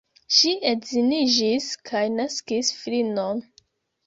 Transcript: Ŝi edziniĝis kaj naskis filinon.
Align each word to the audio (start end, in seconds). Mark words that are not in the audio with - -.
Ŝi 0.35 0.53
edziniĝis 0.69 1.67
kaj 1.91 2.01
naskis 2.15 2.73
filinon. 2.81 3.45